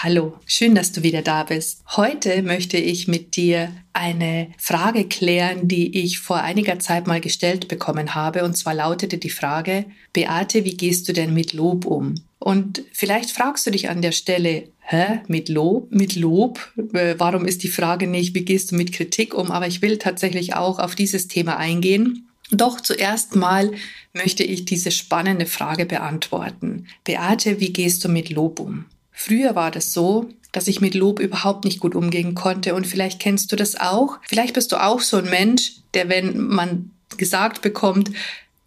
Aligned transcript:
Hallo, 0.00 0.34
schön, 0.46 0.74
dass 0.74 0.90
du 0.90 1.04
wieder 1.04 1.22
da 1.22 1.44
bist. 1.44 1.84
Heute 1.96 2.42
möchte 2.42 2.76
ich 2.76 3.06
mit 3.06 3.36
dir 3.36 3.72
eine 3.92 4.48
Frage 4.58 5.06
klären, 5.06 5.68
die 5.68 5.96
ich 6.02 6.18
vor 6.18 6.38
einiger 6.38 6.80
Zeit 6.80 7.06
mal 7.06 7.20
gestellt 7.20 7.68
bekommen 7.68 8.16
habe. 8.16 8.42
Und 8.42 8.56
zwar 8.56 8.74
lautete 8.74 9.18
die 9.18 9.30
Frage, 9.30 9.84
Beate, 10.12 10.64
wie 10.64 10.76
gehst 10.76 11.08
du 11.08 11.12
denn 11.12 11.32
mit 11.34 11.52
Lob 11.52 11.84
um? 11.84 12.16
Und 12.40 12.82
vielleicht 12.92 13.30
fragst 13.30 13.64
du 13.66 13.70
dich 13.70 13.90
an 13.90 14.02
der 14.02 14.10
Stelle, 14.10 14.70
hä, 14.80 15.20
mit 15.28 15.48
Lob? 15.48 15.92
Mit 15.92 16.16
Lob? 16.16 16.72
Äh, 16.94 17.14
warum 17.18 17.44
ist 17.44 17.62
die 17.62 17.68
Frage 17.68 18.08
nicht, 18.08 18.34
wie 18.34 18.44
gehst 18.44 18.72
du 18.72 18.76
mit 18.76 18.92
Kritik 18.92 19.34
um? 19.34 19.52
Aber 19.52 19.68
ich 19.68 19.82
will 19.82 19.98
tatsächlich 19.98 20.54
auch 20.54 20.80
auf 20.80 20.96
dieses 20.96 21.28
Thema 21.28 21.58
eingehen. 21.58 22.28
Doch 22.50 22.80
zuerst 22.80 23.36
mal 23.36 23.70
möchte 24.14 24.42
ich 24.42 24.64
diese 24.64 24.90
spannende 24.90 25.46
Frage 25.46 25.86
beantworten. 25.86 26.86
Beate, 27.04 27.60
wie 27.60 27.72
gehst 27.72 28.04
du 28.04 28.08
mit 28.08 28.30
Lob 28.30 28.58
um? 28.58 28.86
Früher 29.12 29.54
war 29.54 29.70
das 29.70 29.92
so, 29.92 30.28
dass 30.52 30.68
ich 30.68 30.80
mit 30.80 30.94
Lob 30.94 31.18
überhaupt 31.20 31.64
nicht 31.64 31.80
gut 31.80 31.94
umgehen 31.94 32.34
konnte 32.34 32.74
und 32.74 32.86
vielleicht 32.86 33.20
kennst 33.20 33.52
du 33.52 33.56
das 33.56 33.78
auch. 33.80 34.18
Vielleicht 34.28 34.54
bist 34.54 34.72
du 34.72 34.82
auch 34.82 35.00
so 35.00 35.18
ein 35.18 35.30
Mensch, 35.30 35.72
der, 35.94 36.08
wenn 36.08 36.38
man 36.38 36.90
gesagt 37.16 37.62
bekommt, 37.62 38.10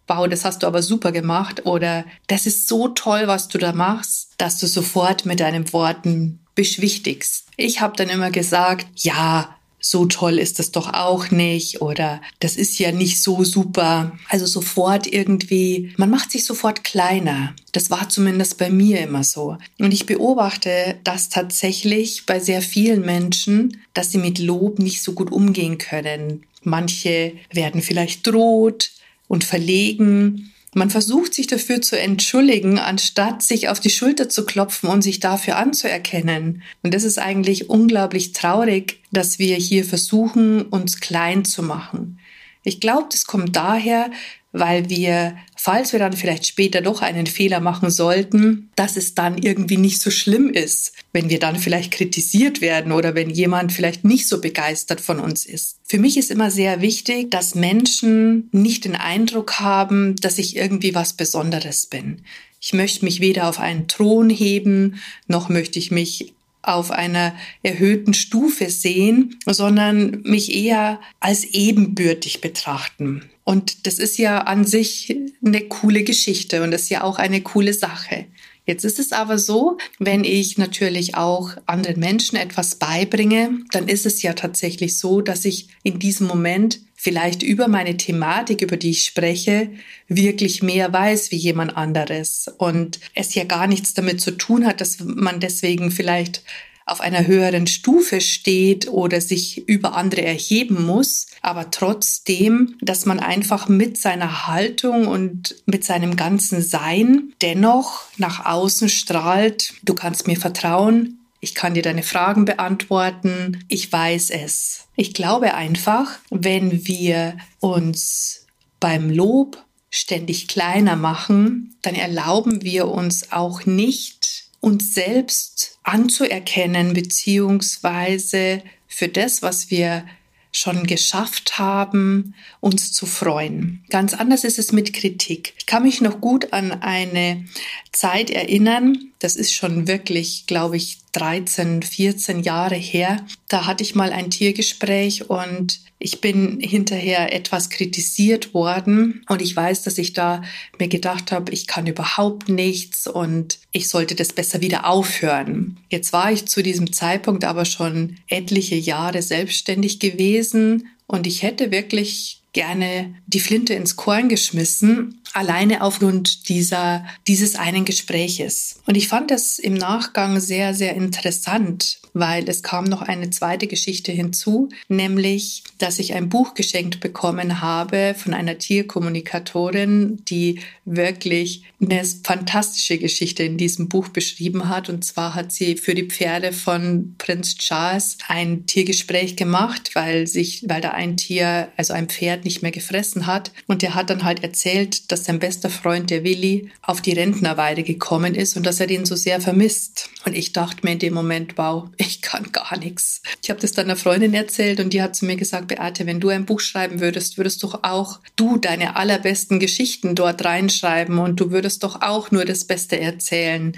wow, 0.08 0.28
das 0.28 0.44
hast 0.44 0.62
du 0.62 0.66
aber 0.66 0.82
super 0.82 1.12
gemacht 1.12 1.66
oder 1.66 2.04
das 2.28 2.46
ist 2.46 2.68
so 2.68 2.88
toll, 2.88 3.26
was 3.26 3.48
du 3.48 3.58
da 3.58 3.72
machst, 3.72 4.34
dass 4.38 4.58
du 4.58 4.66
sofort 4.66 5.26
mit 5.26 5.40
deinen 5.40 5.72
Worten 5.72 6.40
beschwichtigst. 6.54 7.48
Ich 7.56 7.80
habe 7.80 7.96
dann 7.96 8.08
immer 8.08 8.30
gesagt, 8.30 8.86
ja, 8.96 9.55
so 9.88 10.06
toll 10.06 10.40
ist 10.40 10.58
das 10.58 10.72
doch 10.72 10.92
auch 10.94 11.30
nicht 11.30 11.80
oder 11.80 12.20
das 12.40 12.56
ist 12.56 12.76
ja 12.80 12.90
nicht 12.90 13.22
so 13.22 13.44
super. 13.44 14.18
Also 14.28 14.44
sofort 14.44 15.06
irgendwie, 15.06 15.92
man 15.96 16.10
macht 16.10 16.32
sich 16.32 16.44
sofort 16.44 16.82
kleiner. 16.82 17.54
Das 17.70 17.88
war 17.88 18.08
zumindest 18.08 18.58
bei 18.58 18.68
mir 18.68 19.00
immer 19.00 19.22
so. 19.22 19.58
Und 19.78 19.94
ich 19.94 20.04
beobachte 20.04 20.98
das 21.04 21.28
tatsächlich 21.28 22.26
bei 22.26 22.40
sehr 22.40 22.62
vielen 22.62 23.02
Menschen, 23.02 23.80
dass 23.94 24.10
sie 24.10 24.18
mit 24.18 24.40
Lob 24.40 24.80
nicht 24.80 25.02
so 25.02 25.12
gut 25.12 25.30
umgehen 25.30 25.78
können. 25.78 26.42
Manche 26.62 27.34
werden 27.52 27.80
vielleicht 27.80 28.26
droht 28.26 28.90
und 29.28 29.44
verlegen 29.44 30.52
man 30.76 30.90
versucht 30.90 31.32
sich 31.32 31.46
dafür 31.46 31.80
zu 31.80 31.98
entschuldigen, 31.98 32.78
anstatt 32.78 33.42
sich 33.42 33.70
auf 33.70 33.80
die 33.80 33.88
Schulter 33.88 34.28
zu 34.28 34.44
klopfen 34.44 34.90
und 34.90 35.00
sich 35.00 35.20
dafür 35.20 35.56
anzuerkennen. 35.56 36.62
Und 36.82 36.92
das 36.92 37.02
ist 37.02 37.18
eigentlich 37.18 37.70
unglaublich 37.70 38.34
traurig, 38.34 39.00
dass 39.10 39.38
wir 39.38 39.56
hier 39.56 39.86
versuchen, 39.86 40.60
uns 40.60 41.00
klein 41.00 41.46
zu 41.46 41.62
machen. 41.62 42.18
Ich 42.66 42.80
glaube, 42.80 43.06
das 43.12 43.26
kommt 43.26 43.54
daher, 43.54 44.10
weil 44.50 44.90
wir, 44.90 45.36
falls 45.56 45.92
wir 45.92 46.00
dann 46.00 46.14
vielleicht 46.14 46.48
später 46.48 46.80
doch 46.80 47.00
einen 47.00 47.28
Fehler 47.28 47.60
machen 47.60 47.90
sollten, 47.90 48.70
dass 48.74 48.96
es 48.96 49.14
dann 49.14 49.38
irgendwie 49.38 49.76
nicht 49.76 50.00
so 50.00 50.10
schlimm 50.10 50.50
ist, 50.50 50.92
wenn 51.12 51.30
wir 51.30 51.38
dann 51.38 51.60
vielleicht 51.60 51.92
kritisiert 51.92 52.60
werden 52.60 52.90
oder 52.90 53.14
wenn 53.14 53.30
jemand 53.30 53.72
vielleicht 53.72 54.02
nicht 54.02 54.26
so 54.26 54.40
begeistert 54.40 55.00
von 55.00 55.20
uns 55.20 55.46
ist. 55.46 55.76
Für 55.84 56.00
mich 56.00 56.16
ist 56.16 56.32
immer 56.32 56.50
sehr 56.50 56.80
wichtig, 56.80 57.30
dass 57.30 57.54
Menschen 57.54 58.48
nicht 58.50 58.84
den 58.84 58.96
Eindruck 58.96 59.60
haben, 59.60 60.16
dass 60.16 60.38
ich 60.38 60.56
irgendwie 60.56 60.96
was 60.96 61.12
Besonderes 61.12 61.86
bin. 61.86 62.22
Ich 62.60 62.72
möchte 62.72 63.04
mich 63.04 63.20
weder 63.20 63.48
auf 63.48 63.60
einen 63.60 63.86
Thron 63.86 64.28
heben, 64.28 65.00
noch 65.28 65.48
möchte 65.48 65.78
ich 65.78 65.92
mich 65.92 66.34
auf 66.68 66.90
einer 66.90 67.34
erhöhten 67.62 68.14
Stufe 68.14 68.70
sehen, 68.70 69.38
sondern 69.46 70.22
mich 70.22 70.54
eher 70.54 71.00
als 71.20 71.44
ebenbürtig 71.44 72.40
betrachten. 72.40 73.22
Und 73.44 73.86
das 73.86 73.98
ist 73.98 74.18
ja 74.18 74.40
an 74.40 74.64
sich 74.64 75.16
eine 75.44 75.60
coole 75.62 76.02
Geschichte 76.02 76.62
und 76.62 76.72
ist 76.72 76.88
ja 76.88 77.04
auch 77.04 77.18
eine 77.18 77.42
coole 77.42 77.72
Sache. 77.72 78.26
Jetzt 78.66 78.84
ist 78.84 78.98
es 78.98 79.12
aber 79.12 79.38
so, 79.38 79.78
wenn 80.00 80.24
ich 80.24 80.58
natürlich 80.58 81.14
auch 81.14 81.50
anderen 81.66 82.00
Menschen 82.00 82.36
etwas 82.36 82.74
beibringe, 82.74 83.60
dann 83.70 83.86
ist 83.86 84.06
es 84.06 84.22
ja 84.22 84.32
tatsächlich 84.32 84.98
so, 84.98 85.20
dass 85.20 85.44
ich 85.44 85.68
in 85.84 86.00
diesem 86.00 86.26
Moment 86.26 86.80
vielleicht 87.06 87.44
über 87.44 87.68
meine 87.68 87.96
Thematik, 87.96 88.62
über 88.62 88.76
die 88.76 88.90
ich 88.90 89.04
spreche, 89.04 89.70
wirklich 90.08 90.60
mehr 90.60 90.92
weiß 90.92 91.30
wie 91.30 91.36
jemand 91.36 91.76
anderes. 91.76 92.50
Und 92.58 92.98
es 93.14 93.36
ja 93.36 93.44
gar 93.44 93.68
nichts 93.68 93.94
damit 93.94 94.20
zu 94.20 94.32
tun 94.32 94.66
hat, 94.66 94.80
dass 94.80 94.98
man 94.98 95.38
deswegen 95.38 95.92
vielleicht 95.92 96.42
auf 96.84 97.00
einer 97.00 97.28
höheren 97.28 97.68
Stufe 97.68 98.20
steht 98.20 98.88
oder 98.88 99.20
sich 99.20 99.68
über 99.68 99.94
andere 99.94 100.22
erheben 100.22 100.84
muss, 100.84 101.28
aber 101.42 101.70
trotzdem, 101.70 102.74
dass 102.80 103.06
man 103.06 103.20
einfach 103.20 103.68
mit 103.68 103.98
seiner 103.98 104.48
Haltung 104.48 105.06
und 105.06 105.54
mit 105.66 105.84
seinem 105.84 106.16
ganzen 106.16 106.60
Sein 106.60 107.34
dennoch 107.40 108.02
nach 108.16 108.46
außen 108.46 108.88
strahlt, 108.88 109.74
du 109.84 109.94
kannst 109.94 110.26
mir 110.26 110.36
vertrauen, 110.36 111.20
ich 111.46 111.54
kann 111.54 111.74
dir 111.74 111.82
deine 111.82 112.02
Fragen 112.02 112.44
beantworten, 112.44 113.64
ich 113.68 113.92
weiß 113.92 114.30
es. 114.30 114.88
Ich 114.96 115.14
glaube 115.14 115.54
einfach, 115.54 116.18
wenn 116.28 116.88
wir 116.88 117.36
uns 117.60 118.46
beim 118.80 119.10
Lob 119.10 119.64
ständig 119.88 120.48
kleiner 120.48 120.96
machen, 120.96 121.76
dann 121.82 121.94
erlauben 121.94 122.64
wir 122.64 122.88
uns 122.88 123.30
auch 123.30 123.64
nicht 123.64 124.48
uns 124.58 124.92
selbst 124.92 125.78
anzuerkennen, 125.84 126.94
beziehungsweise 126.94 128.60
für 128.88 129.06
das, 129.06 129.40
was 129.40 129.70
wir 129.70 130.04
schon 130.50 130.86
geschafft 130.86 131.58
haben, 131.58 132.34
uns 132.60 132.90
zu 132.90 133.06
freuen. 133.06 133.84
Ganz 133.90 134.14
anders 134.14 134.42
ist 134.42 134.58
es 134.58 134.72
mit 134.72 134.94
Kritik. 134.94 135.54
Ich 135.58 135.66
kann 135.66 135.84
mich 135.84 136.00
noch 136.00 136.20
gut 136.20 136.52
an 136.52 136.72
eine 136.72 137.44
Zeit 137.92 138.30
erinnern, 138.30 139.12
das 139.18 139.36
ist 139.36 139.52
schon 139.52 139.88
wirklich, 139.88 140.46
glaube 140.46 140.76
ich, 140.76 140.98
13, 141.12 141.82
14 141.82 142.42
Jahre 142.42 142.74
her. 142.74 143.24
Da 143.48 143.66
hatte 143.66 143.82
ich 143.82 143.94
mal 143.94 144.12
ein 144.12 144.30
Tiergespräch 144.30 145.30
und 145.30 145.80
ich 145.98 146.20
bin 146.20 146.60
hinterher 146.60 147.32
etwas 147.32 147.70
kritisiert 147.70 148.52
worden 148.52 149.24
und 149.28 149.40
ich 149.40 149.56
weiß, 149.56 149.82
dass 149.82 149.96
ich 149.96 150.12
da 150.12 150.42
mir 150.78 150.88
gedacht 150.88 151.32
habe, 151.32 151.52
ich 151.52 151.66
kann 151.66 151.86
überhaupt 151.86 152.50
nichts 152.50 153.06
und 153.06 153.58
ich 153.72 153.88
sollte 153.88 154.14
das 154.14 154.34
besser 154.34 154.60
wieder 154.60 154.86
aufhören. 154.86 155.78
Jetzt 155.88 156.12
war 156.12 156.30
ich 156.30 156.46
zu 156.46 156.62
diesem 156.62 156.92
Zeitpunkt 156.92 157.44
aber 157.44 157.64
schon 157.64 158.16
etliche 158.28 158.76
Jahre 158.76 159.22
selbstständig 159.22 159.98
gewesen 159.98 160.88
und 161.06 161.26
ich 161.26 161.42
hätte 161.42 161.70
wirklich 161.70 162.42
gerne 162.52 163.14
die 163.26 163.40
Flinte 163.40 163.74
ins 163.74 163.96
Korn 163.96 164.28
geschmissen, 164.28 165.20
alleine 165.32 165.82
aufgrund 165.82 166.48
dieser, 166.48 167.04
dieses 167.26 167.56
einen 167.56 167.84
Gespräches. 167.84 168.76
Und 168.86 168.96
ich 168.96 169.08
fand 169.08 169.30
das 169.30 169.58
im 169.58 169.74
Nachgang 169.74 170.40
sehr, 170.40 170.74
sehr 170.74 170.94
interessant, 170.94 171.98
weil 172.14 172.48
es 172.48 172.62
kam 172.62 172.84
noch 172.84 173.02
eine 173.02 173.30
zweite 173.30 173.66
Geschichte 173.66 174.12
hinzu, 174.12 174.70
nämlich, 174.88 175.62
dass 175.78 175.98
ich 175.98 176.14
ein 176.14 176.28
Buch 176.28 176.54
geschenkt 176.54 177.00
bekommen 177.00 177.60
habe 177.60 178.14
von 178.16 178.32
einer 178.32 178.58
Tierkommunikatorin, 178.58 180.24
die 180.24 180.60
wirklich 180.86 181.64
eine 181.80 182.02
fantastische 182.04 182.96
Geschichte 182.96 183.42
in 183.42 183.58
diesem 183.58 183.88
Buch 183.88 184.08
beschrieben 184.08 184.68
hat. 184.68 184.88
Und 184.88 185.04
zwar 185.04 185.34
hat 185.34 185.52
sie 185.52 185.76
für 185.76 185.94
die 185.94 186.04
Pferde 186.04 186.52
von 186.52 187.14
Prinz 187.18 187.56
Charles 187.56 188.16
ein 188.28 188.64
Tiergespräch 188.66 189.36
gemacht, 189.36 189.90
weil 189.94 190.26
sich, 190.26 190.64
weil 190.68 190.80
da 190.80 190.92
ein 190.92 191.16
Tier, 191.16 191.68
also 191.76 191.92
ein 191.92 192.08
Pferd 192.08 192.44
nicht 192.44 192.62
mehr 192.62 192.70
gefressen 192.70 193.26
hat. 193.26 193.52
Und 193.66 193.82
der 193.82 193.94
hat 193.94 194.08
dann 194.08 194.24
halt 194.24 194.42
erzählt, 194.42 195.12
dass 195.12 195.15
sein 195.24 195.38
bester 195.38 195.70
Freund, 195.70 196.10
der 196.10 196.24
Willi, 196.24 196.70
auf 196.82 197.00
die 197.00 197.12
Rentnerweide 197.12 197.82
gekommen 197.82 198.34
ist 198.34 198.56
und 198.56 198.66
dass 198.66 198.80
er 198.80 198.86
den 198.86 199.06
so 199.06 199.16
sehr 199.16 199.40
vermisst. 199.40 200.10
Und 200.24 200.36
ich 200.36 200.52
dachte 200.52 200.80
mir 200.82 200.92
in 200.92 200.98
dem 200.98 201.14
Moment, 201.14 201.56
wow, 201.56 201.88
ich 201.96 202.22
kann 202.22 202.52
gar 202.52 202.78
nichts. 202.78 203.22
Ich 203.42 203.50
habe 203.50 203.60
das 203.60 203.72
dann 203.72 203.86
einer 203.86 203.96
Freundin 203.96 204.34
erzählt 204.34 204.80
und 204.80 204.92
die 204.92 205.02
hat 205.02 205.16
zu 205.16 205.24
mir 205.24 205.36
gesagt, 205.36 205.68
Beate, 205.68 206.06
wenn 206.06 206.20
du 206.20 206.28
ein 206.28 206.46
Buch 206.46 206.60
schreiben 206.60 207.00
würdest, 207.00 207.38
würdest 207.38 207.62
doch 207.62 207.82
auch 207.82 208.20
du 208.36 208.56
deine 208.56 208.96
allerbesten 208.96 209.60
Geschichten 209.60 210.14
dort 210.14 210.44
reinschreiben 210.44 211.18
und 211.18 211.40
du 211.40 211.50
würdest 211.50 211.82
doch 211.82 212.02
auch 212.02 212.30
nur 212.30 212.44
das 212.44 212.64
Beste 212.64 213.00
erzählen. 213.00 213.76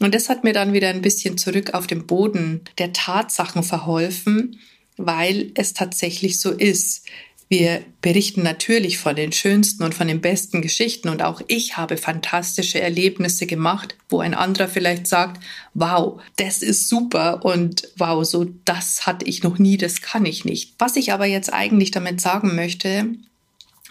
Und 0.00 0.14
das 0.14 0.28
hat 0.28 0.44
mir 0.44 0.52
dann 0.52 0.72
wieder 0.72 0.88
ein 0.88 1.02
bisschen 1.02 1.38
zurück 1.38 1.74
auf 1.74 1.86
den 1.86 2.06
Boden 2.06 2.62
der 2.78 2.92
Tatsachen 2.92 3.62
verholfen, 3.62 4.58
weil 4.96 5.52
es 5.54 5.72
tatsächlich 5.72 6.40
so 6.40 6.50
ist. 6.50 7.06
Wir 7.56 7.84
berichten 8.02 8.42
natürlich 8.42 8.98
von 8.98 9.14
den 9.14 9.30
schönsten 9.30 9.84
und 9.84 9.94
von 9.94 10.08
den 10.08 10.20
besten 10.20 10.60
Geschichten 10.60 11.08
und 11.08 11.22
auch 11.22 11.40
ich 11.46 11.76
habe 11.76 11.96
fantastische 11.96 12.80
Erlebnisse 12.80 13.46
gemacht, 13.46 13.94
wo 14.08 14.18
ein 14.18 14.34
anderer 14.34 14.66
vielleicht 14.66 15.06
sagt, 15.06 15.40
wow, 15.72 16.20
das 16.34 16.62
ist 16.62 16.88
super 16.88 17.44
und 17.44 17.92
wow, 17.96 18.24
so 18.24 18.44
das 18.64 19.06
hatte 19.06 19.24
ich 19.26 19.44
noch 19.44 19.60
nie, 19.60 19.76
das 19.76 20.02
kann 20.02 20.26
ich 20.26 20.44
nicht. 20.44 20.74
Was 20.80 20.96
ich 20.96 21.12
aber 21.12 21.26
jetzt 21.26 21.52
eigentlich 21.52 21.92
damit 21.92 22.20
sagen 22.20 22.56
möchte, 22.56 23.06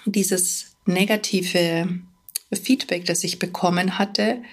dieses 0.03 0.75
negative 0.85 1.87
Feedback, 2.51 3.05
das 3.05 3.23
ich 3.23 3.39
bekommen 3.39 3.97
hatte, 3.97 4.43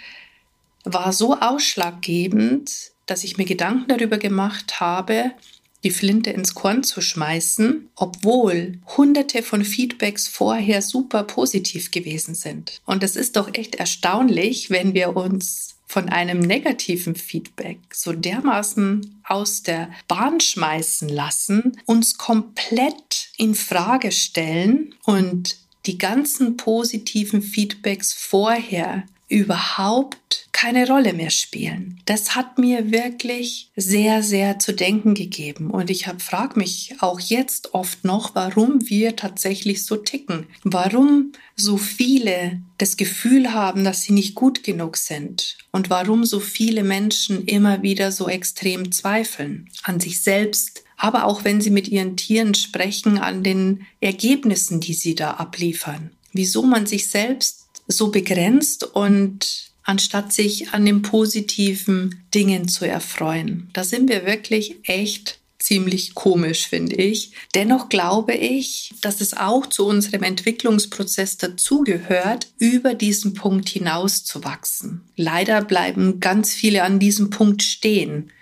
war 0.84 1.12
so 1.12 1.36
ausschlaggebend, 1.36 2.92
dass 3.06 3.24
ich 3.24 3.38
mir 3.38 3.44
Gedanken 3.44 3.88
darüber 3.88 4.18
gemacht 4.18 4.78
habe, 4.78 5.32
die 5.82 5.90
Flinte 5.90 6.30
ins 6.30 6.54
Korn 6.54 6.82
zu 6.82 7.00
schmeißen, 7.00 7.88
obwohl 7.94 8.78
hunderte 8.96 9.42
von 9.42 9.64
Feedbacks 9.64 10.28
vorher 10.28 10.82
super 10.82 11.24
positiv 11.24 11.90
gewesen 11.90 12.34
sind. 12.34 12.80
Und 12.84 13.02
es 13.02 13.16
ist 13.16 13.36
doch 13.36 13.54
echt 13.54 13.76
erstaunlich, 13.76 14.70
wenn 14.70 14.94
wir 14.94 15.16
uns 15.16 15.76
von 15.86 16.08
einem 16.08 16.38
negativen 16.38 17.16
Feedback 17.16 17.78
so 17.92 18.12
dermaßen 18.12 19.22
aus 19.24 19.64
der 19.64 19.90
Bahn 20.06 20.38
schmeißen 20.38 21.08
lassen, 21.08 21.78
uns 21.84 22.16
komplett 22.16 23.30
in 23.36 23.56
Frage 23.56 24.12
stellen 24.12 24.94
und 25.04 25.56
die 25.86 25.98
ganzen 25.98 26.56
positiven 26.56 27.42
Feedbacks 27.42 28.12
vorher 28.12 29.04
überhaupt 29.30 30.48
keine 30.52 30.86
Rolle 30.86 31.14
mehr 31.14 31.30
spielen. 31.30 32.02
Das 32.04 32.34
hat 32.36 32.58
mir 32.58 32.90
wirklich 32.90 33.70
sehr, 33.76 34.22
sehr 34.22 34.58
zu 34.58 34.74
denken 34.74 35.14
gegeben. 35.14 35.70
Und 35.70 35.88
ich 35.88 36.06
frage 36.18 36.58
mich 36.58 36.96
auch 37.00 37.18
jetzt 37.18 37.72
oft 37.72 38.04
noch, 38.04 38.34
warum 38.34 38.86
wir 38.90 39.16
tatsächlich 39.16 39.84
so 39.86 39.96
ticken. 39.96 40.46
Warum 40.62 41.32
so 41.56 41.78
viele 41.78 42.60
das 42.76 42.98
Gefühl 42.98 43.54
haben, 43.54 43.84
dass 43.84 44.02
sie 44.02 44.12
nicht 44.12 44.34
gut 44.34 44.62
genug 44.62 44.98
sind. 44.98 45.56
Und 45.70 45.88
warum 45.88 46.24
so 46.26 46.40
viele 46.40 46.82
Menschen 46.82 47.46
immer 47.46 47.82
wieder 47.82 48.12
so 48.12 48.28
extrem 48.28 48.92
zweifeln 48.92 49.70
an 49.84 50.00
sich 50.00 50.22
selbst, 50.22 50.84
aber 50.96 51.24
auch 51.24 51.44
wenn 51.44 51.62
sie 51.62 51.70
mit 51.70 51.88
ihren 51.88 52.18
Tieren 52.18 52.54
sprechen, 52.54 53.16
an 53.16 53.42
den 53.42 53.86
Ergebnissen, 54.00 54.80
die 54.80 54.94
sie 54.94 55.14
da 55.14 55.30
abliefern. 55.30 56.10
Wieso 56.32 56.62
man 56.64 56.86
sich 56.86 57.08
selbst 57.08 57.59
so 57.90 58.10
begrenzt 58.10 58.84
und 58.84 59.70
anstatt 59.82 60.32
sich 60.32 60.70
an 60.70 60.86
den 60.86 61.02
positiven 61.02 62.22
Dingen 62.34 62.68
zu 62.68 62.86
erfreuen. 62.86 63.68
Da 63.72 63.84
sind 63.84 64.08
wir 64.08 64.24
wirklich 64.26 64.76
echt 64.84 65.40
ziemlich 65.58 66.14
komisch, 66.14 66.66
finde 66.68 66.96
ich. 66.96 67.32
Dennoch 67.54 67.88
glaube 67.88 68.34
ich, 68.34 68.92
dass 69.02 69.20
es 69.20 69.36
auch 69.36 69.66
zu 69.66 69.86
unserem 69.86 70.22
Entwicklungsprozess 70.22 71.36
dazugehört, 71.36 72.48
über 72.58 72.94
diesen 72.94 73.34
Punkt 73.34 73.68
hinaus 73.68 74.24
zu 74.24 74.42
wachsen. 74.42 75.02
Leider 75.16 75.62
bleiben 75.62 76.18
ganz 76.20 76.54
viele 76.54 76.82
an 76.82 76.98
diesem 76.98 77.30
Punkt 77.30 77.62
stehen. 77.62 78.32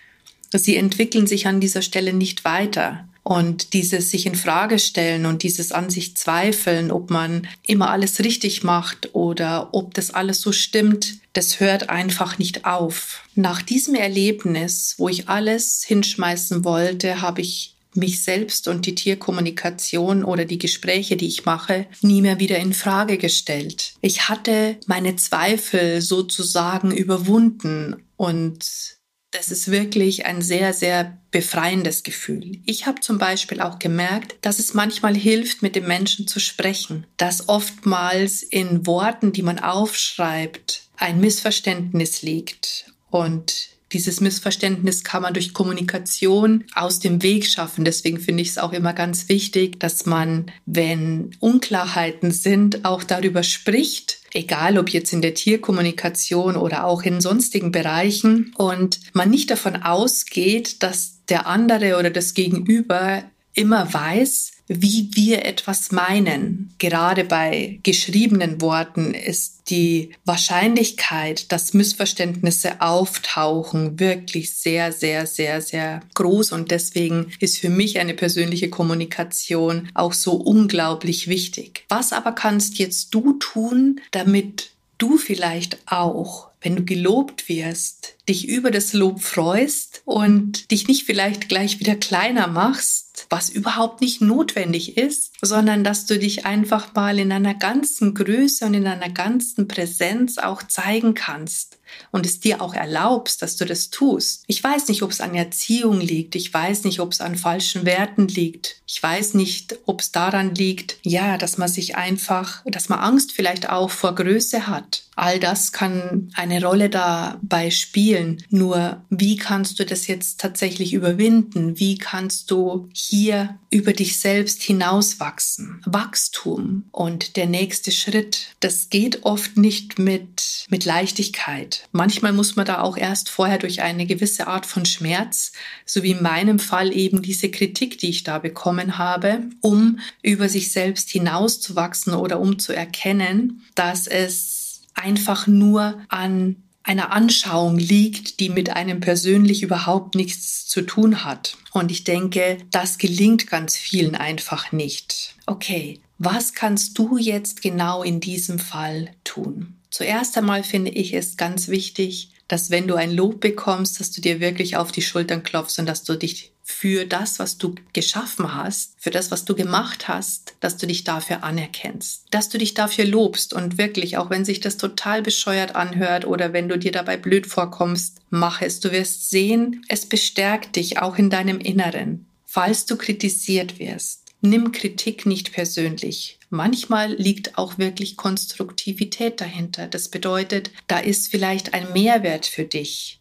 Sie 0.53 0.77
entwickeln 0.77 1.27
sich 1.27 1.47
an 1.47 1.61
dieser 1.61 1.83
Stelle 1.83 2.13
nicht 2.13 2.45
weiter. 2.45 3.08
Und 3.29 3.75
dieses 3.75 4.11
sich 4.11 4.25
in 4.25 4.35
Frage 4.35 4.79
stellen 4.79 5.27
und 5.27 5.43
dieses 5.43 5.71
an 5.71 5.91
sich 5.91 6.17
zweifeln, 6.17 6.91
ob 6.91 7.11
man 7.11 7.47
immer 7.63 7.91
alles 7.91 8.21
richtig 8.21 8.65
macht 8.65 9.15
oder 9.15 9.69
ob 9.75 9.93
das 9.93 10.15
alles 10.15 10.41
so 10.41 10.51
stimmt, 10.51 11.19
das 11.35 11.61
hört 11.61 11.91
einfach 11.91 12.39
nicht 12.39 12.65
auf. 12.65 13.25
Nach 13.35 13.61
diesem 13.61 13.97
Erlebnis, 13.97 14.95
wo 14.97 15.11
ich 15.11 15.29
alles 15.29 15.85
hinschmeißen 15.87 16.65
wollte, 16.65 17.21
habe 17.21 17.43
ich 17.43 17.75
mich 17.93 18.23
selbst 18.23 18.67
und 18.67 18.87
die 18.87 18.95
Tierkommunikation 18.95 20.25
oder 20.25 20.47
die 20.47 20.59
Gespräche, 20.59 21.19
die 21.19 21.29
ich 21.29 21.45
mache, 21.45 21.85
nie 22.01 22.23
mehr 22.23 22.41
wieder 22.41 22.57
in 22.57 22.73
Frage 22.73 23.19
gestellt. 23.19 23.93
Ich 24.01 24.31
hatte 24.31 24.79
meine 24.87 25.17
Zweifel 25.17 26.01
sozusagen 26.01 26.93
überwunden 26.93 27.97
und 28.17 28.98
das 29.31 29.51
ist 29.51 29.71
wirklich 29.71 30.27
ein 30.27 30.41
sehr, 30.41 30.73
sehr 30.73 31.19
befreiendes 31.31 32.03
Gefühl. 32.03 32.59
Ich 32.65 32.87
habe 32.87 33.01
zum 33.01 33.19
Beispiel 33.19 33.61
auch 33.61 33.79
gemerkt, 33.79 34.37
dass 34.41 34.59
es 34.59 34.75
manchmal 34.75 35.15
hilft, 35.15 35.63
mit 35.63 35.77
dem 35.77 35.87
Menschen 35.87 36.27
zu 36.27 36.41
sprechen, 36.41 37.07
dass 37.19 37.49
oftmals 37.49 38.43
in 38.43 38.87
Worten, 38.87 39.33
die 39.33 39.43
man 39.43 39.59
aufschreibt, 39.59 40.83
ein 40.97 41.21
Missverständnis 41.21 42.23
liegt 42.23 42.87
und 43.11 43.69
dieses 43.93 44.21
Missverständnis 44.21 45.03
kann 45.03 45.23
man 45.23 45.33
durch 45.33 45.55
Kommunikation 45.55 46.65
aus 46.75 47.01
dem 47.01 47.23
Weg 47.23 47.47
schaffen. 47.47 47.87
Deswegen 47.87 48.21
finde 48.21 48.43
ich 48.43 48.51
es 48.51 48.59
auch 48.59 48.73
immer 48.73 48.93
ganz 48.93 49.31
wichtig, 49.31 49.81
dass 49.81 50.05
man, 50.05 50.51
wenn 50.67 51.31
Unklarheiten 51.41 52.31
sind, 52.31 52.85
auch 52.85 53.03
darüber 53.03 53.43
spricht 53.43 54.19
egal 54.39 54.79
ob 54.79 54.91
jetzt 54.91 55.13
in 55.13 55.21
der 55.21 55.35
Tierkommunikation 55.35 56.57
oder 56.57 56.85
auch 56.85 57.03
in 57.03 57.21
sonstigen 57.21 57.73
Bereichen 57.73 58.55
und 58.57 59.01
man 59.13 59.31
nicht 59.31 59.51
davon 59.51 59.77
ausgeht, 59.77 60.83
dass 60.83 61.25
der 61.29 61.47
andere 61.47 61.99
oder 61.99 62.11
das 62.11 62.35
Gegenüber 62.35 63.25
immer 63.55 63.93
weiß, 63.93 64.53
wie 64.69 65.11
wir 65.15 65.45
etwas 65.45 65.91
meinen. 65.91 66.75
Gerade 66.79 67.25
bei 67.25 67.81
geschriebenen 67.83 68.61
Worten 68.61 69.15
ist 69.15 69.71
die 69.71 70.11
Wahrscheinlichkeit, 70.25 71.51
dass 71.53 71.75
Missverständnisse 71.75 72.81
auftauchen, 72.81 73.99
wirklich 73.99 74.55
sehr, 74.55 74.93
sehr, 74.93 75.27
sehr, 75.27 75.61
sehr 75.61 76.01
groß. 76.15 76.53
Und 76.53 76.71
deswegen 76.71 77.33
ist 77.41 77.59
für 77.59 77.71
mich 77.71 77.99
eine 77.99 78.15
persönliche 78.15 78.71
Kommunikation 78.71 79.89
auch 79.95 80.13
so 80.13 80.33
unglaublich 80.33 81.29
wichtig. 81.29 81.85
Was 81.89 82.13
aber 82.13 82.33
kannst 82.33 82.79
jetzt 82.79 83.15
du 83.15 83.35
tun, 83.35 84.01
damit 84.11 84.71
du 84.99 85.17
vielleicht 85.17 85.79
auch, 85.87 86.49
wenn 86.61 86.77
du 86.77 86.85
gelobt 86.85 87.49
wirst, 87.49 88.17
dich 88.29 88.47
über 88.47 88.71
das 88.71 88.93
Lob 88.93 89.23
freust 89.23 90.03
und 90.05 90.71
dich 90.71 90.87
nicht 90.89 91.05
vielleicht 91.05 91.49
gleich 91.49 91.81
wieder 91.81 91.97
kleiner 91.97 92.47
machst, 92.47 93.27
was 93.31 93.49
überhaupt 93.49 94.01
nicht 94.01 94.21
notwendig 94.21 94.97
ist, 94.97 95.33
sondern 95.41 95.85
dass 95.85 96.07
du 96.07 96.19
dich 96.19 96.47
einfach 96.47 96.95
mal 96.95 97.19
in 97.19 97.33
einer 97.33 97.55
ganzen 97.55 98.15
Größe 98.15 98.67
und 98.67 98.75
in 98.75 98.87
einer 98.87 99.11
ganzen 99.11 99.69
Präsenz 99.69 100.39
auch 100.39 100.63
zeigen 100.63 101.15
kannst 101.15 101.79
und 102.11 102.27
es 102.27 102.41
dir 102.41 102.61
auch 102.61 102.75
erlaubst, 102.75 103.43
dass 103.43 103.57
du 103.57 103.65
das 103.65 103.91
tust. 103.91 104.45
Ich 104.47 104.63
weiß 104.63 104.89
nicht, 104.89 105.03
ob 105.03 105.11
es 105.11 105.21
an 105.21 105.35
Erziehung 105.35 106.01
liegt, 106.01 106.35
ich 106.35 106.53
weiß 106.53 106.85
nicht, 106.85 107.01
ob 107.01 107.13
es 107.13 107.21
an 107.21 107.37
falschen 107.37 107.85
Werten 107.85 108.29
liegt, 108.29 108.77
ich 108.87 109.03
weiß 109.03 109.35
nicht, 109.35 109.79
ob 109.87 110.01
es 110.01 110.13
daran 110.13 110.55
liegt, 110.55 110.99
ja, 111.03 111.39
dass 111.39 111.59
man 111.59 111.69
sich 111.69 111.97
einfach, 111.97 112.63
dass 112.67 112.89
man 112.89 112.99
Angst 112.99 113.33
vielleicht 113.33 113.71
auch 113.71 113.91
vor 113.91 114.15
Größe 114.15 114.67
hat. 114.67 115.05
All 115.17 115.41
das 115.41 115.73
kann 115.73 116.31
eine 116.35 116.63
Rolle 116.63 116.91
dabei 116.91 117.71
spielen 117.71 118.18
spielen. 118.19 118.43
Nur 118.51 119.03
wie 119.11 119.37
kannst 119.37 119.79
du 119.79 119.87
das 119.87 120.07
jetzt 120.07 120.41
tatsächlich 120.41 120.93
überwinden? 120.93 121.79
Wie 121.79 121.99
kannst 121.99 122.51
du 122.51 122.89
hier 122.93 123.59
über 123.71 123.93
dich 123.93 124.19
selbst 124.19 124.63
hinauswachsen? 124.63 125.83
Wachstum 125.85 126.85
und 126.93 127.37
der 127.37 127.47
nächste 127.47 127.93
Schritt, 127.93 128.55
das 128.61 128.91
geht 128.91 129.25
oft 129.25 129.57
nicht 129.57 129.99
mit, 129.99 130.67
mit 130.69 130.85
Leichtigkeit. 130.85 131.89
Manchmal 131.93 132.33
muss 132.33 132.57
man 132.57 132.67
da 132.67 132.81
auch 132.81 132.97
erst 132.97 133.29
vorher 133.29 133.59
durch 133.59 133.83
eine 133.83 134.07
gewisse 134.07 134.47
Art 134.47 134.67
von 134.67 134.85
Schmerz, 134.85 135.53
so 135.85 136.03
wie 136.03 136.13
in 136.13 136.23
meinem 136.23 136.59
Fall 136.59 136.93
eben 136.93 137.23
diese 137.23 137.51
Kritik, 137.51 137.99
die 137.99 138.11
ich 138.11 138.25
da 138.25 138.39
bekommen 138.39 138.99
habe, 138.99 139.43
um 139.61 140.01
über 140.23 140.49
sich 140.49 140.73
selbst 140.73 141.11
hinauszuwachsen 141.11 142.15
oder 142.15 142.41
um 142.41 142.59
zu 142.59 142.73
erkennen, 142.73 143.63
dass 143.75 144.07
es 144.07 144.83
einfach 144.95 145.47
nur 145.47 146.01
an 146.09 146.57
einer 146.89 147.13
Anschauung 147.13 147.79
liegt, 147.79 148.41
die 148.41 148.49
mit 148.49 148.71
einem 148.71 149.01
persönlich 149.01 149.63
überhaupt 149.63 150.15
nichts 150.15 150.67
zu 150.67 150.83
tun 150.83 151.23
hat. 151.25 151.57
Und 151.73 151.91
ich 151.91 152.05
denke, 152.05 152.59
das 152.71 152.97
gelingt 152.97 153.47
ganz 153.47 153.77
vielen 153.77 154.15
einfach 154.15 154.73
nicht. 154.73 155.35
Okay, 155.47 156.01
was 156.17 156.55
kannst 156.55 156.99
du 156.99 157.19
jetzt 157.19 157.61
genau 157.61 158.03
in 158.03 158.21
diesem 158.21 158.59
Fall 158.59 159.11
tun? 159.23 159.77
Zuerst 159.91 160.37
einmal 160.39 160.65
finde 160.65 160.91
ich 160.91 161.13
es 161.13 161.37
ganz 161.37 161.69
wichtig, 161.69 162.31
dass 162.49 162.71
wenn 162.71 162.89
du 162.89 162.95
ein 162.95 163.13
Lob 163.13 163.41
bekommst, 163.41 164.01
dass 164.01 164.11
du 164.11 164.23
dir 164.23 164.41
wirklich 164.41 164.77
auf 164.77 164.91
die 164.91 165.03
Schultern 165.03 165.43
klopfst 165.43 165.79
und 165.79 165.87
dass 165.87 166.05
du 166.05 166.17
dich 166.17 166.53
für 166.71 167.07
das, 167.07 167.39
was 167.39 167.57
du 167.57 167.75
geschaffen 167.95 168.55
hast, 168.55 168.93
für 168.99 169.11
das, 169.11 169.31
was 169.31 169.47
du 169.47 169.57
gemacht 169.57 170.07
hast, 170.07 170.55
dass 170.61 170.77
du 170.77 170.87
dich 170.87 171.03
dafür 171.03 171.43
anerkennst, 171.43 172.27
dass 172.31 172.51
du 172.51 172.59
dich 172.59 172.75
dafür 172.75 173.07
lobst 173.07 173.55
und 173.55 173.79
wirklich, 173.79 174.19
auch 174.19 174.29
wenn 174.29 174.45
sich 174.45 174.61
das 174.61 174.77
total 174.77 175.23
bescheuert 175.23 175.75
anhört 175.75 176.27
oder 176.27 176.53
wenn 176.53 176.69
du 176.69 176.79
dir 176.79 176.93
dabei 176.93 177.17
blöd 177.17 177.47
vorkommst, 177.47 178.19
mach 178.29 178.61
es. 178.61 178.81
Du 178.81 178.93
wirst 178.93 179.31
sehen, 179.31 179.83
es 179.89 180.05
bestärkt 180.07 180.77
dich 180.77 180.99
auch 180.99 181.17
in 181.17 181.31
deinem 181.31 181.59
Inneren. 181.59 182.27
Falls 182.45 182.85
du 182.85 182.97
kritisiert 182.97 183.79
wirst, 183.79 184.27
nimm 184.43 184.71
Kritik 184.71 185.25
nicht 185.25 185.53
persönlich. 185.53 186.39
Manchmal 186.51 187.15
liegt 187.15 187.57
auch 187.57 187.79
wirklich 187.79 188.17
Konstruktivität 188.17 189.41
dahinter. 189.41 189.87
Das 189.87 190.11
bedeutet, 190.11 190.71
da 190.87 190.99
ist 190.99 191.31
vielleicht 191.31 191.73
ein 191.73 191.93
Mehrwert 191.95 192.47
für 192.47 192.65
dich 192.65 193.19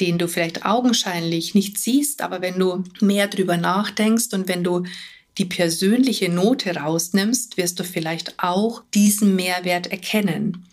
den 0.00 0.18
du 0.18 0.28
vielleicht 0.28 0.64
augenscheinlich 0.64 1.54
nicht 1.54 1.78
siehst, 1.78 2.22
aber 2.22 2.40
wenn 2.40 2.58
du 2.58 2.84
mehr 3.00 3.28
drüber 3.28 3.56
nachdenkst 3.56 4.32
und 4.32 4.48
wenn 4.48 4.64
du 4.64 4.84
die 5.38 5.44
persönliche 5.44 6.28
Note 6.28 6.74
rausnimmst, 6.74 7.56
wirst 7.56 7.78
du 7.78 7.84
vielleicht 7.84 8.34
auch 8.38 8.82
diesen 8.94 9.36
Mehrwert 9.36 9.86
erkennen. 9.86 10.66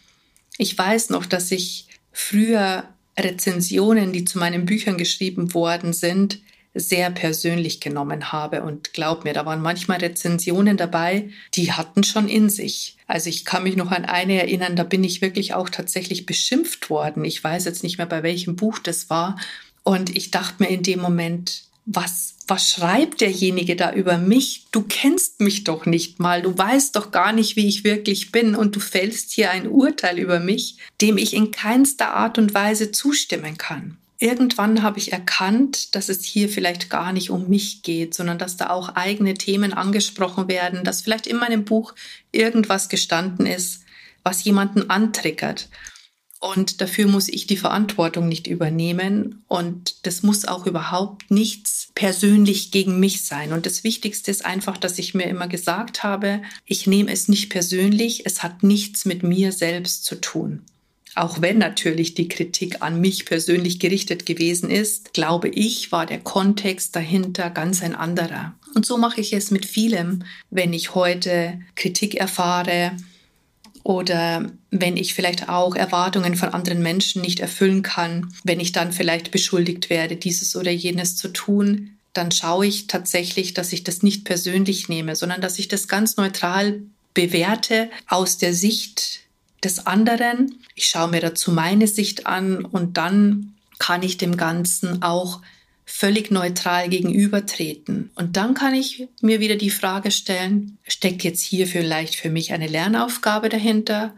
Ich 0.58 0.78
weiß 0.78 1.10
noch, 1.12 1.26
dass 1.26 1.52
ich 1.52 1.88
früher 2.12 2.84
Rezensionen, 3.20 4.14
die 4.14 4.26
zu 4.26 4.40
meinen 4.40 4.66
Büchern 4.66 4.98
geschrieben 4.98 5.54
worden 5.54 5.94
sind, 5.94 6.40
sehr 6.74 7.10
persönlich 7.10 7.80
genommen 7.80 8.32
habe. 8.32 8.62
Und 8.64 8.94
glaub 8.94 9.24
mir, 9.24 9.34
da 9.34 9.46
waren 9.46 9.62
manchmal 9.62 10.00
Rezensionen 10.00 10.78
dabei, 10.78 11.30
die 11.54 11.72
hatten 11.72 12.04
schon 12.04 12.28
in 12.28 12.50
sich. 12.50 12.98
Also 13.08 13.30
ich 13.30 13.46
kann 13.46 13.64
mich 13.64 13.76
noch 13.76 13.92
an 13.92 14.06
eine 14.06 14.40
erinnern, 14.42 14.76
da 14.76 14.84
bin 14.84 15.04
ich 15.04 15.22
wirklich 15.22 15.54
auch 15.54 15.70
tatsächlich 15.70 16.26
beschimpft 16.26 16.90
worden. 16.90 17.26
Ich 17.26 17.44
weiß 17.44 17.66
jetzt 17.66 17.84
nicht 17.84 17.98
mehr, 17.98 18.08
bei 18.08 18.24
welchem 18.24 18.56
Buch 18.56 18.80
das 18.80 19.10
war. 19.10 19.38
Und 19.84 20.16
ich 20.16 20.32
dachte 20.32 20.64
mir 20.64 20.70
in 20.70 20.84
dem 20.84 21.00
Moment, 21.00 21.64
was, 21.86 22.36
was 22.48 22.74
schreibt 22.74 23.22
derjenige 23.22 23.78
da 23.78 23.94
über 23.94 24.18
mich? 24.18 24.66
Du 24.74 24.82
kennst 24.82 25.40
mich 25.40 25.64
doch 25.64 25.86
nicht 25.86 26.20
mal, 26.20 26.42
du 26.42 26.56
weißt 26.56 26.94
doch 26.98 27.12
gar 27.12 27.32
nicht, 27.32 27.56
wie 27.56 27.68
ich 27.68 27.86
wirklich 27.86 28.34
bin 28.34 28.56
und 28.56 28.76
du 28.76 28.82
fällst 28.82 29.32
hier 29.32 29.52
ein 29.52 29.68
Urteil 29.68 30.20
über 30.20 30.42
mich, 30.42 30.80
dem 31.00 31.18
ich 31.18 31.34
in 31.34 31.52
keinster 31.52 32.14
Art 32.14 32.38
und 32.38 32.54
Weise 32.54 32.92
zustimmen 32.92 33.58
kann. 33.58 33.98
Irgendwann 34.20 34.82
habe 34.82 34.98
ich 34.98 35.14
erkannt, 35.14 35.94
dass 35.94 36.10
es 36.10 36.24
hier 36.24 36.50
vielleicht 36.50 36.90
gar 36.90 37.14
nicht 37.14 37.30
um 37.30 37.50
mich 37.50 37.84
geht, 37.84 38.16
sondern 38.16 38.40
dass 38.40 38.58
da 38.58 38.72
auch 38.72 38.96
eigene 38.96 39.36
Themen 39.36 39.74
angesprochen 39.74 40.48
werden, 40.48 40.84
dass 40.84 41.02
vielleicht 41.02 41.28
in 41.28 41.38
meinem 41.38 41.66
Buch 41.66 41.94
irgendwas 42.32 42.90
gestanden 42.90 43.46
ist, 43.46 43.84
was 44.24 44.44
jemanden 44.44 44.90
antriggert. 44.90 45.70
Und 46.40 46.82
dafür 46.82 47.08
muss 47.08 47.30
ich 47.30 47.48
die 47.48 47.58
Verantwortung 47.58 48.28
nicht 48.28 48.48
übernehmen. 48.48 49.44
Und 49.48 50.06
das 50.06 50.24
muss 50.24 50.46
auch 50.46 50.68
überhaupt 50.68 51.32
nichts 51.32 51.90
persönlich 51.96 52.72
gegen 52.72 53.00
mich 53.00 53.24
sein. 53.26 53.54
Und 53.54 53.66
das 53.66 53.84
Wichtigste 53.84 54.30
ist 54.30 54.46
einfach, 54.46 54.78
dass 54.78 55.00
ich 55.00 55.14
mir 55.14 55.26
immer 55.26 55.48
gesagt 55.48 56.04
habe, 56.04 56.42
ich 56.66 56.86
nehme 56.86 57.12
es 57.12 57.28
nicht 57.28 57.50
persönlich, 57.50 58.26
es 58.26 58.44
hat 58.44 58.62
nichts 58.64 59.06
mit 59.06 59.24
mir 59.24 59.52
selbst 59.52 60.06
zu 60.06 60.16
tun. 60.16 60.64
Auch 61.16 61.42
wenn 61.42 61.58
natürlich 61.58 62.14
die 62.14 62.28
Kritik 62.28 62.82
an 62.82 63.02
mich 63.02 63.26
persönlich 63.26 63.80
gerichtet 63.80 64.26
gewesen 64.26 64.70
ist, 64.70 65.14
glaube 65.14 65.50
ich, 65.50 65.92
war 65.92 66.06
der 66.06 66.20
Kontext 66.20 66.96
dahinter 66.96 67.50
ganz 67.50 67.82
ein 67.82 67.96
anderer. 67.96 68.54
Und 68.76 68.86
so 68.86 68.98
mache 68.98 69.22
ich 69.22 69.34
es 69.34 69.50
mit 69.50 69.66
vielem, 69.66 70.24
wenn 70.50 70.74
ich 70.74 70.94
heute 70.94 71.60
Kritik 71.76 72.16
erfahre 72.16 72.92
oder 73.84 74.52
wenn 74.70 74.98
ich 74.98 75.14
vielleicht 75.14 75.50
auch 75.50 75.74
Erwartungen 75.74 76.36
von 76.36 76.50
anderen 76.50 76.84
Menschen 76.84 77.22
nicht 77.22 77.40
erfüllen 77.40 77.84
kann, 77.84 78.34
wenn 78.44 78.60
ich 78.60 78.74
dann 78.74 78.92
vielleicht 78.92 79.32
beschuldigt 79.32 79.90
werde, 79.90 80.18
dieses 80.18 80.56
oder 80.56 80.72
jenes 80.72 81.16
zu 81.16 81.30
tun, 81.30 81.98
dann 82.12 82.32
schaue 82.32 82.68
ich 82.68 82.88
tatsächlich, 82.88 83.54
dass 83.54 83.72
ich 83.74 83.84
das 83.84 84.04
nicht 84.04 84.26
persönlich 84.26 84.90
nehme, 84.90 85.16
sondern 85.16 85.40
dass 85.40 85.58
ich 85.58 85.68
das 85.68 85.88
ganz 85.88 86.18
neutral 86.18 86.82
bewerte 87.14 87.90
aus 88.08 88.38
der 88.38 88.54
Sicht 88.54 89.22
des 89.64 89.86
anderen. 89.88 90.60
Ich 90.76 90.86
schaue 90.86 91.10
mir 91.10 91.22
dazu 91.22 91.52
meine 91.52 91.88
Sicht 91.88 92.28
an 92.28 92.66
und 92.66 92.98
dann 92.98 93.56
kann 93.80 94.04
ich 94.04 94.18
dem 94.18 94.38
Ganzen 94.38 95.02
auch 95.04 95.42
völlig 95.86 96.32
neutral 96.32 96.90
gegenübertreten. 96.90 98.12
Und 98.16 98.36
dann 98.36 98.54
kann 98.54 98.74
ich 98.74 99.08
mir 99.22 99.40
wieder 99.40 99.56
die 99.56 99.70
Frage 99.70 100.12
stellen, 100.12 100.78
steckt 100.86 101.24
jetzt 101.24 101.42
hier 101.42 101.66
vielleicht 101.66 102.16
für 102.16 102.30
mich 102.30 102.52
eine 102.52 102.68
Lernaufgabe 102.68 103.50
dahinter? 103.50 104.14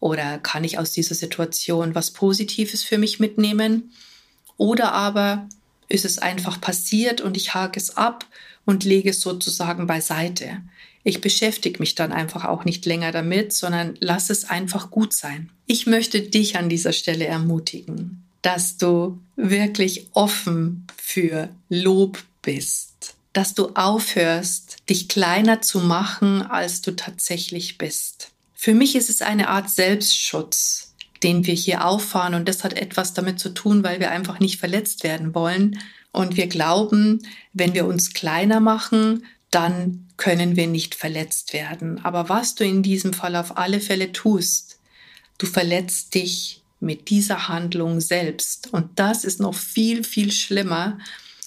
Oder 0.00 0.38
kann 0.38 0.64
ich 0.64 0.78
aus 0.78 0.92
dieser 0.92 1.14
Situation 1.14 1.94
was 1.94 2.10
Positives 2.12 2.82
für 2.82 2.96
mich 2.96 3.20
mitnehmen? 3.20 3.92
Oder 4.56 4.92
aber 4.92 5.46
ist 5.90 6.06
es 6.06 6.18
einfach 6.18 6.60
passiert 6.60 7.20
und 7.20 7.36
ich 7.36 7.52
hake 7.52 7.78
es 7.78 7.96
ab 7.96 8.24
und 8.64 8.84
lege 8.84 9.10
es 9.10 9.20
sozusagen 9.20 9.86
beiseite. 9.86 10.62
Ich 11.02 11.20
beschäftige 11.20 11.78
mich 11.78 11.94
dann 11.94 12.12
einfach 12.12 12.44
auch 12.44 12.64
nicht 12.64 12.84
länger 12.84 13.12
damit, 13.12 13.52
sondern 13.52 13.96
lass 14.00 14.30
es 14.30 14.44
einfach 14.44 14.90
gut 14.90 15.12
sein. 15.12 15.50
Ich 15.66 15.86
möchte 15.86 16.20
dich 16.20 16.56
an 16.56 16.68
dieser 16.68 16.92
Stelle 16.92 17.26
ermutigen, 17.26 18.24
dass 18.42 18.76
du 18.76 19.18
wirklich 19.36 20.08
offen 20.12 20.86
für 20.96 21.48
Lob 21.68 22.22
bist, 22.42 23.14
dass 23.32 23.54
du 23.54 23.70
aufhörst, 23.74 24.76
dich 24.88 25.08
kleiner 25.08 25.62
zu 25.62 25.80
machen, 25.80 26.42
als 26.42 26.82
du 26.82 26.96
tatsächlich 26.96 27.78
bist. 27.78 28.30
Für 28.54 28.74
mich 28.74 28.94
ist 28.94 29.08
es 29.08 29.22
eine 29.22 29.48
Art 29.48 29.70
Selbstschutz, 29.70 30.94
den 31.22 31.46
wir 31.46 31.54
hier 31.54 31.86
auffahren 31.86 32.34
und 32.34 32.48
das 32.48 32.64
hat 32.64 32.74
etwas 32.74 33.14
damit 33.14 33.38
zu 33.38 33.50
tun, 33.50 33.82
weil 33.84 34.00
wir 34.00 34.10
einfach 34.10 34.38
nicht 34.40 34.58
verletzt 34.58 35.02
werden 35.04 35.34
wollen 35.34 35.78
und 36.12 36.36
wir 36.36 36.46
glauben, 36.46 37.20
wenn 37.52 37.74
wir 37.74 37.86
uns 37.86 38.12
kleiner 38.12 38.60
machen, 38.60 39.24
dann 39.50 40.08
können 40.16 40.56
wir 40.56 40.66
nicht 40.66 40.94
verletzt 40.94 41.52
werden. 41.52 42.04
Aber 42.04 42.28
was 42.28 42.54
du 42.54 42.64
in 42.64 42.82
diesem 42.82 43.12
Fall 43.12 43.36
auf 43.36 43.56
alle 43.56 43.80
Fälle 43.80 44.12
tust, 44.12 44.78
du 45.38 45.46
verletzt 45.46 46.14
dich 46.14 46.62
mit 46.78 47.10
dieser 47.10 47.48
Handlung 47.48 48.00
selbst. 48.00 48.72
Und 48.72 48.98
das 48.98 49.24
ist 49.24 49.40
noch 49.40 49.54
viel, 49.54 50.04
viel 50.04 50.32
schlimmer, 50.32 50.98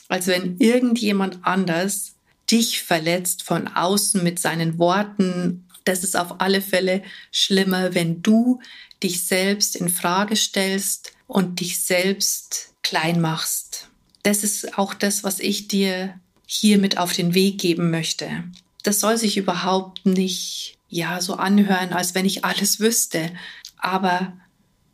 als 0.07 0.27
wenn 0.27 0.57
irgendjemand 0.57 1.39
anders 1.41 2.15
dich 2.51 2.83
verletzt 2.83 3.43
von 3.43 3.67
außen 3.67 4.23
mit 4.23 4.39
seinen 4.39 4.77
Worten. 4.77 5.67
Das 5.85 6.03
ist 6.03 6.15
auf 6.15 6.39
alle 6.39 6.61
Fälle 6.61 7.01
schlimmer, 7.31 7.95
wenn 7.95 8.21
du 8.21 8.59
dich 9.01 9.25
selbst 9.25 9.75
in 9.75 9.89
Frage 9.89 10.35
stellst 10.35 11.13
und 11.27 11.59
dich 11.59 11.81
selbst 11.83 12.73
klein 12.83 13.19
machst. 13.19 13.89
Das 14.23 14.43
ist 14.43 14.77
auch 14.77 14.93
das, 14.93 15.23
was 15.23 15.39
ich 15.39 15.67
dir 15.67 16.19
hier 16.45 16.77
mit 16.77 16.97
auf 16.97 17.13
den 17.13 17.33
Weg 17.33 17.59
geben 17.59 17.89
möchte. 17.89 18.43
Das 18.83 18.99
soll 18.99 19.17
sich 19.17 19.37
überhaupt 19.37 20.05
nicht 20.05 20.77
ja 20.89 21.21
so 21.21 21.35
anhören, 21.35 21.93
als 21.93 22.15
wenn 22.15 22.25
ich 22.25 22.45
alles 22.45 22.79
wüsste, 22.79 23.31
aber 23.77 24.33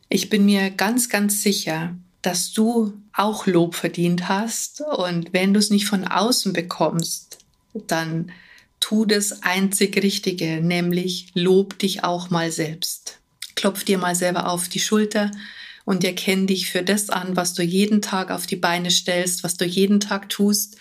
ich 0.10 0.30
bin 0.30 0.46
mir 0.46 0.70
ganz 0.70 1.10
ganz 1.10 1.44
sicher, 1.44 1.96
dass 2.22 2.52
du 2.52 2.94
auch 3.14 3.48
Lob 3.48 3.76
verdient 3.76 4.30
hast 4.30 4.82
und 4.82 5.34
wenn 5.34 5.54
du 5.54 5.60
es 5.60 5.70
nicht 5.70 5.88
von 5.88 6.06
außen 6.06 6.54
bekommst, 6.54 7.40
dann 7.74 8.32
tu 8.80 9.06
das 9.06 9.44
einzig 9.44 10.02
Richtige, 10.02 10.62
nämlich 10.62 11.28
lob 11.34 11.78
dich 11.80 12.04
auch 12.04 12.30
mal 12.30 12.52
selbst. 12.52 13.20
Klopf 13.56 13.84
dir 13.84 13.98
mal 13.98 14.16
selber 14.16 14.50
auf 14.50 14.70
die 14.70 14.80
Schulter 14.80 15.32
und 15.86 16.04
erkenn 16.04 16.48
dich 16.48 16.70
für 16.70 16.84
das 16.84 17.10
an, 17.10 17.36
was 17.36 17.54
du 17.54 17.64
jeden 17.64 18.02
Tag 18.02 18.32
auf 18.32 18.46
die 18.46 18.56
Beine 18.56 18.92
stellst, 18.92 19.44
was 19.44 19.58
du 19.58 19.66
jeden 19.66 20.00
Tag 20.00 20.30
tust 20.30 20.78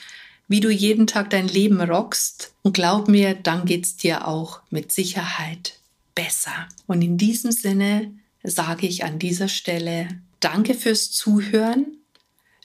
wie 0.48 0.60
du 0.60 0.70
jeden 0.70 1.06
Tag 1.06 1.30
dein 1.30 1.46
Leben 1.46 1.80
rockst. 1.80 2.52
Und 2.62 2.72
glaub 2.72 3.08
mir, 3.08 3.34
dann 3.34 3.66
geht's 3.66 3.96
dir 3.96 4.26
auch 4.26 4.60
mit 4.70 4.90
Sicherheit 4.90 5.74
besser. 6.14 6.68
Und 6.86 7.02
in 7.02 7.18
diesem 7.18 7.52
Sinne 7.52 8.12
sage 8.42 8.86
ich 8.86 9.04
an 9.04 9.18
dieser 9.18 9.48
Stelle 9.48 10.08
Danke 10.40 10.74
fürs 10.74 11.10
Zuhören. 11.10 11.86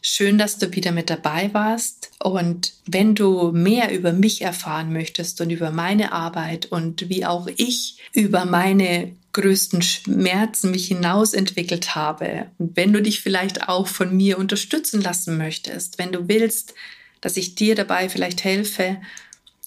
Schön, 0.01 0.37
dass 0.37 0.57
du 0.57 0.73
wieder 0.73 0.91
mit 0.91 1.09
dabei 1.09 1.53
warst. 1.53 2.11
Und 2.21 2.73
wenn 2.85 3.15
du 3.15 3.51
mehr 3.51 3.91
über 3.91 4.13
mich 4.13 4.41
erfahren 4.41 4.93
möchtest 4.93 5.41
und 5.41 5.49
über 5.49 5.71
meine 5.71 6.11
Arbeit 6.11 6.65
und 6.67 7.09
wie 7.09 7.25
auch 7.25 7.47
ich 7.55 7.97
über 8.13 8.45
meine 8.45 9.13
größten 9.31 9.81
Schmerzen 9.81 10.71
mich 10.71 10.87
hinaus 10.87 11.33
entwickelt 11.33 11.95
habe 11.95 12.51
und 12.59 12.77
wenn 12.77 12.93
du 12.93 13.01
dich 13.01 13.21
vielleicht 13.21 13.67
auch 13.67 13.87
von 13.87 14.15
mir 14.15 14.37
unterstützen 14.37 15.01
lassen 15.01 15.37
möchtest, 15.37 15.97
wenn 15.97 16.11
du 16.11 16.27
willst, 16.27 16.75
dass 17.23 17.37
ich 17.37 17.55
dir 17.55 17.73
dabei 17.73 18.09
vielleicht 18.09 18.43
helfe, 18.43 18.97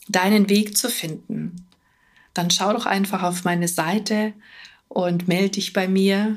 deinen 0.08 0.50
Weg 0.50 0.76
zu 0.76 0.90
finden, 0.90 1.64
dann 2.34 2.50
schau 2.50 2.70
doch 2.74 2.84
einfach 2.84 3.22
auf 3.22 3.44
meine 3.44 3.66
Seite 3.66 4.34
und 4.88 5.26
melde 5.26 5.52
dich 5.52 5.72
bei 5.72 5.88
mir. 5.88 6.36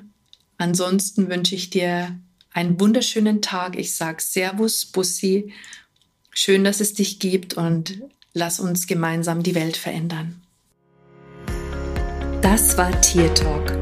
Ansonsten 0.57 1.29
wünsche 1.29 1.55
ich 1.55 1.69
dir 1.69 2.17
einen 2.53 2.79
wunderschönen 2.79 3.41
Tag. 3.41 3.77
Ich 3.77 3.95
sage 3.95 4.21
Servus, 4.21 4.85
Bussi. 4.85 5.51
Schön, 6.31 6.63
dass 6.63 6.79
es 6.79 6.93
dich 6.93 7.19
gibt 7.19 7.55
und 7.55 8.01
lass 8.33 8.61
uns 8.61 8.87
gemeinsam 8.87 9.43
die 9.43 9.55
Welt 9.55 9.75
verändern. 9.75 10.41
Das 12.41 12.77
war 12.77 12.99
Tier 13.01 13.33
Talk 13.33 13.73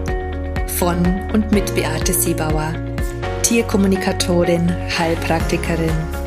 von 0.68 1.06
und 1.34 1.52
mit 1.52 1.76
Beate 1.76 2.14
Siebauer, 2.14 2.74
Tierkommunikatorin, 3.44 4.72
Heilpraktikerin 4.98 6.27